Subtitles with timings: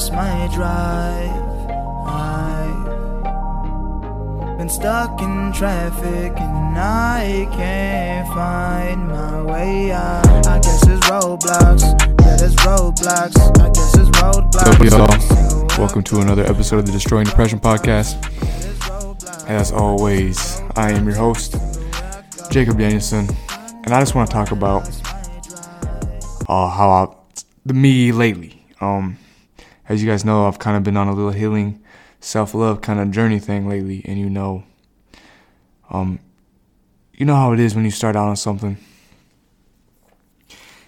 [0.00, 1.30] lost my drive.
[4.48, 10.46] I've been stuck in traffic and I can't find my way out.
[10.46, 11.82] I guess it's roadblocks.
[12.22, 13.36] Yeah, there's roadblocks.
[13.60, 14.72] I guess it's roadblocks.
[14.72, 15.66] Up, y'all?
[15.78, 18.16] Welcome to another episode of the Destroying Depression podcast.
[19.50, 21.56] As always, I am your host,
[22.50, 23.28] Jacob Danielson,
[23.84, 24.88] and I just want to talk about
[26.48, 27.06] uh, how I,
[27.66, 28.64] the me lately.
[28.80, 29.18] Um,
[29.90, 31.82] as you guys know, I've kind of been on a little healing,
[32.20, 34.62] self-love kind of journey thing lately, and you know,
[35.90, 36.20] um,
[37.12, 38.76] you know how it is when you start out on something,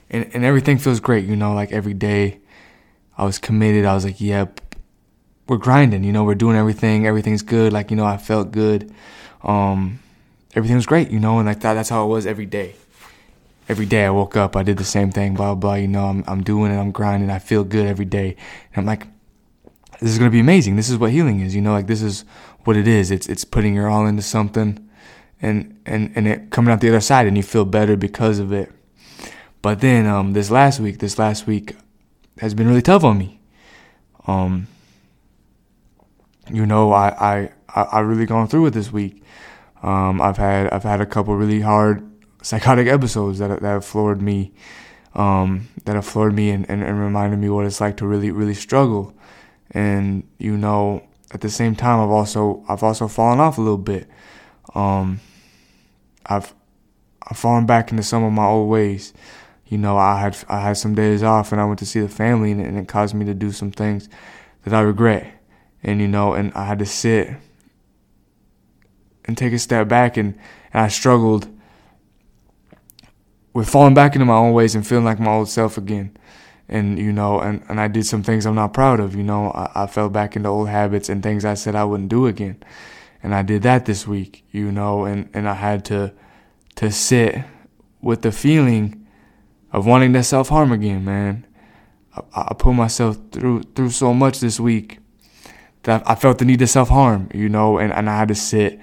[0.08, 1.26] and and everything feels great.
[1.26, 2.38] You know, like every day,
[3.18, 3.84] I was committed.
[3.84, 4.60] I was like, yep.
[5.48, 7.72] we're grinding, you know, we're doing everything, everything's good.
[7.72, 8.94] Like, you know, I felt good.
[9.42, 9.98] Um,
[10.54, 12.76] everything was great, you know, and like that, that's how it was every day.
[13.68, 16.24] Every day I woke up, I did the same thing, blah, blah, you know, I'm,
[16.26, 18.36] I'm doing it, I'm grinding, I feel good every day.
[18.74, 19.06] And I'm like,
[20.00, 20.74] this is going to be amazing.
[20.76, 22.24] This is what healing is, you know, like this is
[22.64, 23.10] what it is.
[23.10, 24.88] It's, it's putting your all into something
[25.40, 28.52] and, and, and it coming out the other side and you feel better because of
[28.52, 28.72] it.
[29.62, 31.76] But then, um, this last week, this last week
[32.38, 33.40] has been really tough on me.
[34.26, 34.66] Um,
[36.52, 39.22] you know, I, I, I really gone through it this week.
[39.84, 42.11] Um, I've had, I've had a couple really hard
[42.42, 44.52] psychotic episodes that, that have floored me,
[45.14, 48.30] um, that have floored me and, and, and reminded me what it's like to really,
[48.30, 49.14] really struggle.
[49.70, 53.78] And, you know, at the same time, I've also, I've also fallen off a little
[53.78, 54.08] bit.
[54.74, 55.20] Um,
[56.26, 56.52] I've,
[57.22, 59.14] I've fallen back into some of my old ways.
[59.66, 62.08] You know, I had, I had some days off and I went to see the
[62.08, 64.08] family and it, and it caused me to do some things
[64.64, 65.42] that I regret
[65.82, 67.30] and you know, and I had to sit
[69.24, 70.34] and take a step back, and,
[70.72, 71.48] and I struggled
[73.52, 76.16] with falling back into my own ways and feeling like my old self again.
[76.68, 79.50] And, you know, and, and I did some things I'm not proud of, you know,
[79.50, 82.62] I, I fell back into old habits and things I said I wouldn't do again.
[83.22, 86.12] And I did that this week, you know, and, and I had to,
[86.76, 87.44] to sit
[88.00, 89.06] with the feeling
[89.70, 91.46] of wanting to self harm again, man.
[92.16, 94.98] I, I put myself through, through so much this week
[95.82, 98.34] that I felt the need to self harm, you know, and, and I had to
[98.34, 98.80] sit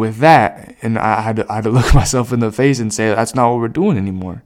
[0.00, 2.92] with that and I had to I had to look myself in the face and
[2.92, 4.42] say that's not what we're doing anymore.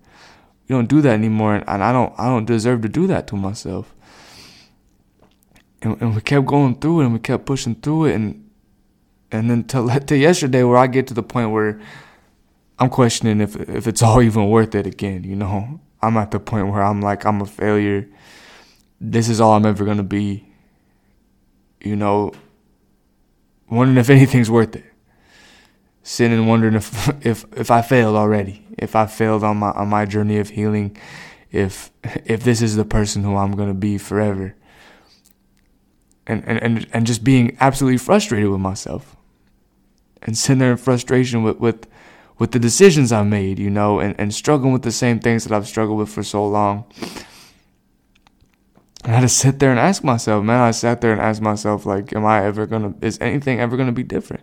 [0.69, 3.37] We don't do that anymore and I don't I don't deserve to do that to
[3.37, 3.95] myself.
[5.83, 8.51] And, and we kept going through it and we kept pushing through it and
[9.33, 11.81] and then till, till yesterday where I get to the point where
[12.79, 15.81] I'm questioning if if it's all even worth it again, you know.
[16.03, 18.07] I'm at the point where I'm like I'm a failure.
[19.01, 20.55] This is all I'm ever gonna be
[21.85, 22.33] you know,
[23.71, 24.85] wondering if anything's worth it.
[26.07, 29.89] Sitting and wondering if if if I failed already, if I failed on my on
[29.89, 30.97] my journey of healing,
[31.51, 31.91] if
[32.27, 34.55] if this is the person who I'm gonna be forever.
[36.27, 39.17] And and and, and just being absolutely frustrated with myself.
[40.21, 41.87] And sitting there in frustration with, with
[42.39, 45.57] with the decisions I made, you know, and, and struggling with the same things that
[45.57, 46.85] I've struggled with for so long.
[49.05, 50.61] I had to sit there and ask myself, man.
[50.61, 52.95] I sat there and asked myself, like, am I ever gonna?
[53.01, 54.43] Is anything ever gonna be different?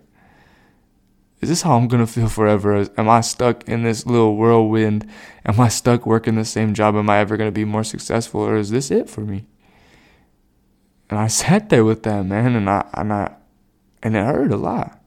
[1.42, 2.88] Is this how I'm gonna feel forever?
[2.98, 5.10] Am I stuck in this little whirlwind?
[5.46, 6.96] Am I stuck working the same job?
[6.96, 9.46] Am I ever gonna be more successful, or is this it for me?
[11.10, 13.34] And I sat there with that man, and I and I
[14.04, 15.02] and it hurt a lot.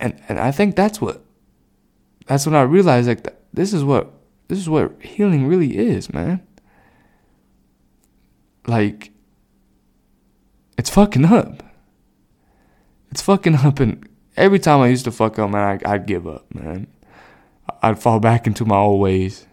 [0.00, 1.24] And and I think that's what
[2.26, 4.12] that's when I realized like this is what
[4.46, 6.42] this is what healing really is, man
[8.68, 9.10] like
[10.76, 11.62] it's fucking up.
[13.10, 16.26] It's fucking up, and every time I used to fuck up, man, I, I'd give
[16.26, 16.86] up, man.
[17.82, 19.46] I'd fall back into my old ways.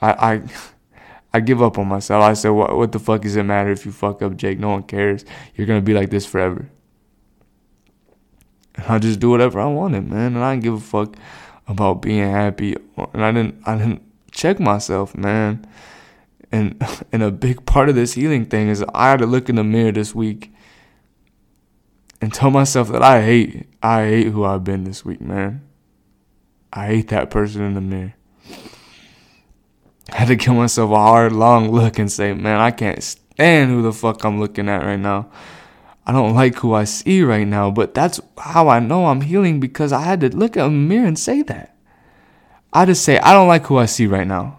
[0.00, 0.42] I I
[1.34, 2.22] I give up on myself.
[2.24, 4.58] I said, what, what the fuck does it matter if you fuck up, Jake?
[4.58, 5.24] No one cares.
[5.54, 6.70] You're gonna be like this forever.
[8.76, 11.16] And I just do whatever I wanted, man, and I didn't give a fuck
[11.66, 12.76] about being happy.
[13.12, 15.66] And I didn't I didn't check myself, man.
[16.50, 19.56] And and a big part of this healing thing is I had to look in
[19.56, 20.52] the mirror this week
[22.20, 25.62] and tell myself that I hate I hate who I've been this week, man.
[26.72, 28.14] I hate that person in the mirror.
[30.12, 33.70] I had to give myself a hard, long look and say, man, I can't stand
[33.70, 35.30] who the fuck I'm looking at right now.
[36.06, 39.60] I don't like who I see right now, but that's how I know I'm healing
[39.60, 41.76] because I had to look at a mirror and say that.
[42.72, 44.58] I just say, I don't like who I see right now.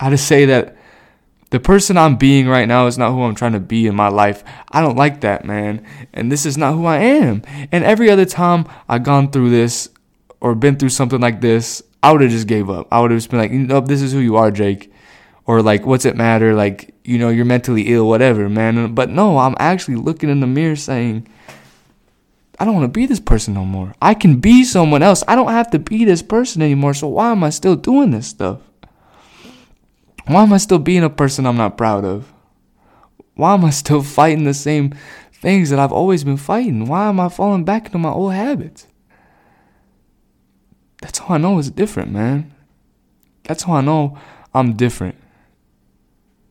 [0.00, 0.76] I just say that
[1.52, 4.08] the person I'm being right now is not who I'm trying to be in my
[4.08, 4.42] life.
[4.70, 5.86] I don't like that, man.
[6.12, 7.42] And this is not who I am.
[7.70, 9.90] And every other time I've gone through this
[10.40, 12.88] or been through something like this, I would have just gave up.
[12.90, 14.90] I would have just been like, know, this is who you are, Jake.
[15.44, 19.38] or like what's it matter like you know you're mentally ill whatever man but no
[19.38, 21.26] i'm actually looking in the mirror saying
[22.58, 25.34] i don't want to be this person no more i can be someone else i
[25.34, 28.60] don't have to be this person anymore so why am i still doing this stuff
[30.26, 32.32] why am i still being a person i'm not proud of?
[33.34, 34.94] Why am i still fighting the same
[35.32, 36.86] things that i've always been fighting?
[36.86, 38.86] Why am i falling back into my old habits?
[41.00, 42.54] That's how i know it's different man.
[43.44, 44.18] That's how i know
[44.54, 45.16] i'm different.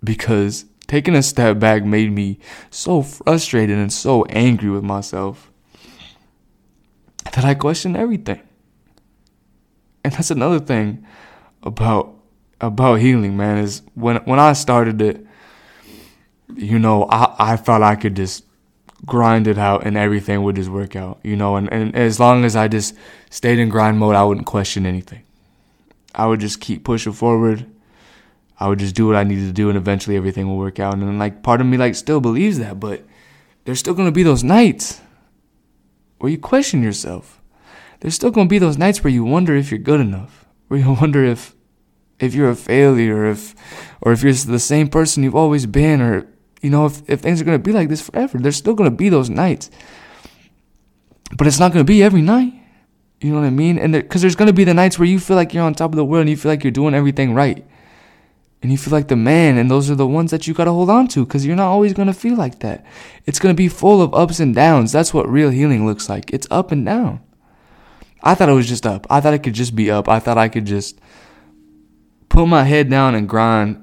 [0.03, 2.39] Because taking a step back made me
[2.69, 5.51] so frustrated and so angry with myself
[7.33, 8.41] that I questioned everything.
[10.03, 11.06] And that's another thing
[11.63, 12.15] about
[12.61, 15.25] about healing, man, is when when I started it,
[16.55, 18.45] you know, I, I thought I could just
[19.05, 22.45] grind it out and everything would just work out, you know, and, and as long
[22.45, 22.95] as I just
[23.29, 25.23] stayed in grind mode, I wouldn't question anything.
[26.13, 27.65] I would just keep pushing forward
[28.61, 30.93] I would just do what I needed to do and eventually everything will work out.
[30.93, 33.03] And like part of me like still believes that, but
[33.65, 35.01] there's still gonna be those nights
[36.19, 37.41] where you question yourself.
[38.01, 40.91] There's still gonna be those nights where you wonder if you're good enough, where you
[41.01, 41.55] wonder if
[42.21, 43.56] if you're a failure, if
[44.01, 46.27] or if you're the same person you've always been, or
[46.62, 48.38] you know if if things are gonna be like this forever.
[48.38, 49.69] There's still gonna be those nights,
[51.35, 52.53] but it's not gonna be every night.
[53.19, 53.77] You know what I mean?
[53.77, 55.91] And because there, there's gonna be the nights where you feel like you're on top
[55.91, 57.65] of the world and you feel like you're doing everything right.
[58.63, 60.71] And you feel like the man and those are the ones that you got to
[60.71, 62.85] hold on to because you're not always going to feel like that.
[63.25, 64.91] It's going to be full of ups and downs.
[64.91, 66.31] That's what real healing looks like.
[66.31, 67.21] It's up and down.
[68.21, 69.07] I thought it was just up.
[69.09, 70.07] I thought it could just be up.
[70.07, 71.00] I thought i could just
[72.41, 73.77] put my head down and grind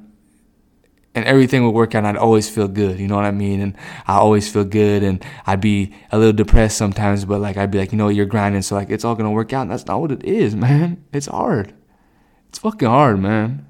[1.14, 3.60] and everything would work out and i'd always feel good you know what i mean
[3.60, 3.76] and
[4.06, 7.78] i always feel good and i'd be a little depressed sometimes but like i'd be
[7.78, 10.00] like you know you're grinding so like it's all to work out and that's not
[10.00, 11.72] what it is man it's hard
[12.48, 13.64] it's fucking hard man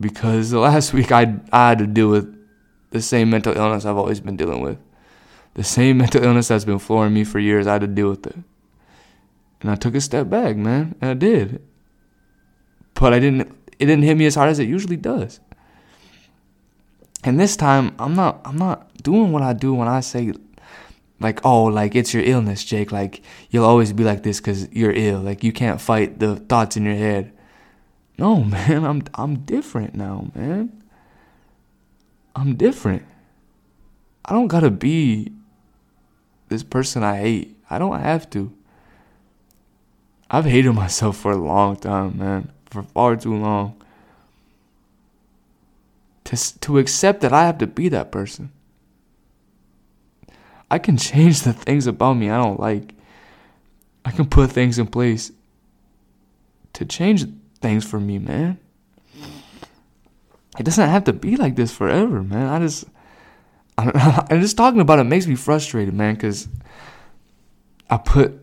[0.00, 2.36] because the last week I, I had to deal with
[2.90, 4.78] the same mental illness I've always been dealing with.
[5.54, 8.26] The same mental illness that's been flooring me for years, I had to deal with
[8.26, 8.36] it.
[9.60, 11.62] And I took a step back, man, and I did.
[13.00, 13.48] But I didn't
[13.78, 15.40] it didn't hit me as hard as it usually does.
[17.24, 20.34] And this time I'm not I'm not doing what I do when I say
[21.18, 24.92] like oh like it's your illness, Jake, like you'll always be like this cuz you're
[24.92, 25.20] ill.
[25.20, 27.32] Like you can't fight the thoughts in your head.
[28.18, 30.82] No, man, I'm I'm different now, man.
[32.36, 33.02] I'm different.
[34.26, 35.32] I don't gotta be
[36.48, 37.56] this person I hate.
[37.70, 38.52] I don't have to.
[40.30, 42.52] I've hated myself for a long time, man.
[42.70, 43.76] For far too long.
[46.24, 48.52] To, to accept that I have to be that person.
[50.70, 52.94] I can change the things about me I don't like.
[54.04, 55.32] I can put things in place
[56.74, 57.26] to change
[57.60, 58.58] things for me, man.
[60.58, 62.46] It doesn't have to be like this forever, man.
[62.48, 62.84] I just,
[63.76, 66.48] I, am just talking about it makes me frustrated, man, because
[67.88, 68.38] I put,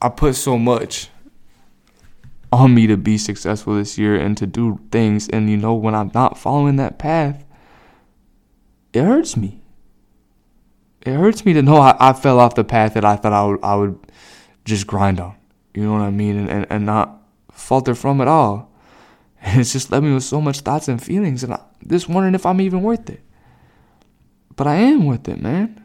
[0.00, 1.10] I put so much
[2.52, 5.94] on me to be successful this year and to do things, and you know when
[5.94, 7.44] I'm not following that path,
[8.92, 9.60] it hurts me.
[11.02, 13.44] It hurts me to know I, I fell off the path that I thought I
[13.44, 13.98] would, I would
[14.64, 15.36] just grind on.
[15.74, 16.36] You know what I mean?
[16.36, 18.66] And, and, and not falter from it all.
[19.40, 22.34] And it's just left me with so much thoughts and feelings, and I'm just wondering
[22.34, 23.22] if I'm even worth it.
[24.56, 25.80] But I am worth it, man.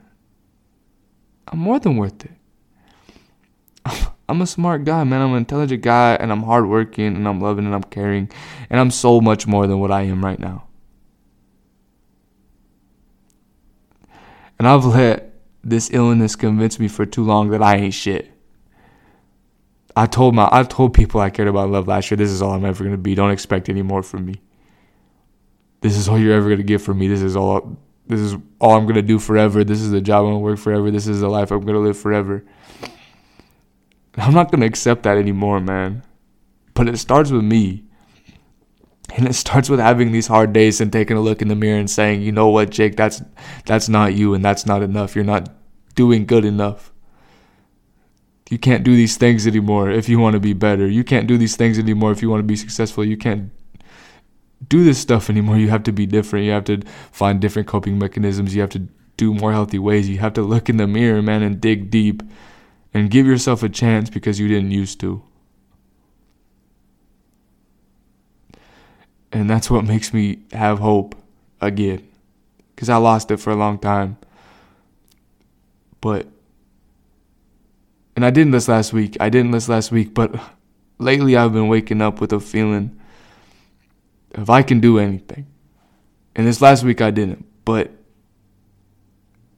[1.48, 2.32] I'm more than worth it.
[4.30, 5.22] I'm a smart guy, man.
[5.22, 8.32] I'm an intelligent guy, and I'm hardworking, and I'm loving, and I'm caring,
[8.70, 10.68] and I'm so much more than what I am right now.
[14.58, 18.32] And I've let this illness convince me for too long that I ain't shit.
[19.96, 22.18] I told my I told people I cared about love last year.
[22.18, 23.16] This is all I'm ever gonna be.
[23.16, 24.42] Don't expect any more from me.
[25.82, 27.08] This is all you're ever gonna get from me.
[27.08, 27.78] This is all.
[28.08, 29.64] This is all I'm gonna do forever.
[29.64, 30.90] This is the job I'm gonna work forever.
[30.92, 32.44] This is the life I'm gonna live forever.
[34.18, 36.04] I'm not gonna accept that anymore, man.
[36.74, 37.84] But it starts with me.
[39.16, 41.80] And it starts with having these hard days and taking a look in the mirror
[41.80, 43.22] and saying, you know what, Jake, that's
[43.66, 45.16] that's not you and that's not enough.
[45.16, 45.50] You're not
[45.96, 46.92] doing good enough.
[48.50, 50.88] You can't do these things anymore if you want to be better.
[50.88, 53.06] You can't do these things anymore if you want to be successful.
[53.06, 53.52] You can't
[54.68, 55.58] do this stuff anymore.
[55.58, 56.46] You have to be different.
[56.46, 58.56] You have to find different coping mechanisms.
[58.56, 60.10] You have to do more healthy ways.
[60.10, 62.24] You have to look in the mirror, man, and dig deep
[62.94, 65.24] and give yourself a chance because you didn't used to.
[69.32, 71.16] And that's what makes me have hope
[71.60, 72.08] again.
[72.76, 74.18] Because I lost it for a long time.
[76.02, 76.28] But
[78.16, 79.18] and I didn't this last week.
[79.20, 80.36] I didn't this last week, but
[81.00, 83.00] lately I've been waking up with a feeling
[84.36, 85.46] if I can do anything,
[86.36, 87.92] and this last week I didn't, but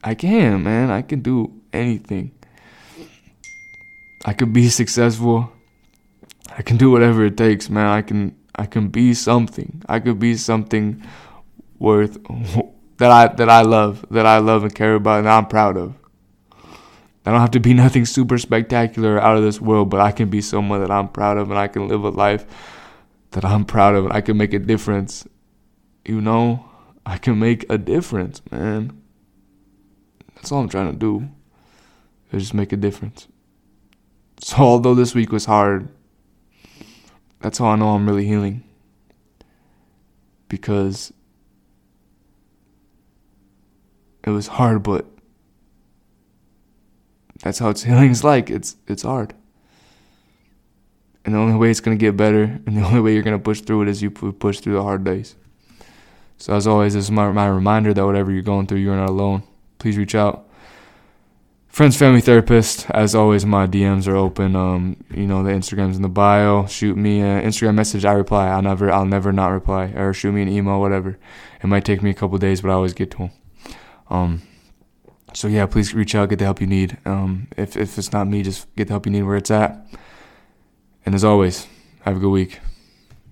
[0.03, 0.89] I can, man.
[0.89, 2.31] I can do anything.
[4.25, 5.51] I could be successful.
[6.57, 7.85] I can do whatever it takes, man.
[7.85, 9.83] I can I can be something.
[9.87, 11.03] I could be something
[11.77, 12.17] worth
[12.97, 15.93] that I that I love, that I love and care about and I'm proud of.
[17.23, 20.29] I don't have to be nothing super spectacular out of this world, but I can
[20.29, 22.45] be someone that I'm proud of and I can live a life
[23.31, 25.27] that I'm proud of and I can make a difference.
[26.03, 26.65] You know,
[27.05, 29.01] I can make a difference, man.
[30.35, 31.29] That's all I'm trying to do.
[32.31, 33.27] Is just make a difference.
[34.39, 35.87] So although this week was hard,
[37.39, 38.63] that's how I know I'm really healing.
[40.47, 41.13] Because
[44.23, 45.05] it was hard, but
[47.41, 48.49] that's how it's healing is like.
[48.49, 49.33] It's it's hard.
[51.23, 53.61] And the only way it's gonna get better, and the only way you're gonna push
[53.61, 55.35] through it is you push through the hard days.
[56.37, 59.09] So as always, this is my my reminder that whatever you're going through, you're not
[59.09, 59.43] alone.
[59.79, 60.44] Please reach out.
[61.75, 62.89] Friends, family, therapist.
[62.91, 64.55] As always, my DMs are open.
[64.55, 66.65] Um, you know the Instagram's in the bio.
[66.67, 68.05] Shoot me an Instagram message.
[68.05, 68.47] I reply.
[68.47, 69.87] I'll never, I'll never not reply.
[69.87, 71.17] Or shoot me an email, whatever.
[71.61, 73.31] It might take me a couple days, but I always get to them.
[74.09, 74.41] Um,
[75.33, 76.97] so yeah, please reach out, get the help you need.
[77.03, 79.85] Um, if if it's not me, just get the help you need where it's at.
[81.05, 81.67] And as always,
[82.03, 82.61] have a good week.